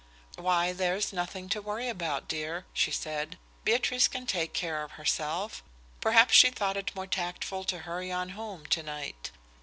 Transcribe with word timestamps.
"Why, 0.35 0.73
there's 0.73 1.13
nothing 1.13 1.47
to 1.49 1.61
worry 1.61 1.87
about, 1.87 2.27
dear," 2.27 2.65
she 2.73 2.89
said. 2.89 3.37
"Beatrice 3.63 4.07
can 4.07 4.25
take 4.25 4.51
care 4.51 4.81
of 4.81 4.93
herself. 4.93 5.61
Perhaps 5.99 6.33
she 6.33 6.49
thought 6.49 6.75
it 6.75 6.95
more 6.95 7.05
tactful 7.05 7.63
to 7.65 7.77
hurry 7.85 8.11
on 8.11 8.29
home 8.29 8.65
tonight. 8.65 9.29